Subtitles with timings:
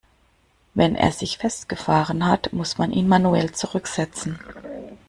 [0.73, 4.39] Wenn er sich festgefahren hat, muss man ihn manuell zurücksetzen.